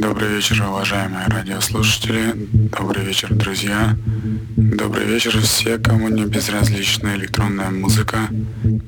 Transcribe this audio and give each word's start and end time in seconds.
Добрый 0.00 0.36
вечер, 0.36 0.62
уважаемые 0.62 1.26
радиослушатели. 1.26 2.32
Добрый 2.78 3.04
вечер, 3.04 3.34
друзья. 3.34 3.94
Добрый 4.56 5.04
вечер 5.04 5.38
все, 5.42 5.76
кому 5.76 6.08
не 6.08 6.24
безразлична 6.24 7.14
электронная 7.16 7.68
музыка. 7.68 8.30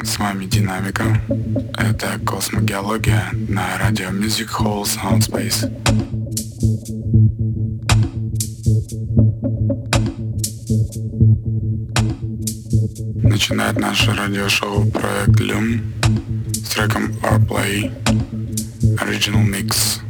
С 0.02 0.18
вами 0.18 0.46
Динамика. 0.46 1.20
Это 1.76 2.18
Космогеология 2.24 3.28
на 3.48 3.76
радио 3.76 4.08
Music 4.08 4.48
Hall 4.58 4.84
Soundspace. 4.84 5.70
Начинает 13.22 13.78
наше 13.78 14.14
радиошоу 14.14 14.86
проект 14.86 15.38
Loom 15.40 15.82
с 16.54 16.70
треком 16.70 17.12
Our 17.22 17.46
Play 17.46 17.92
Original 19.00 19.42
Mix. 19.42 20.00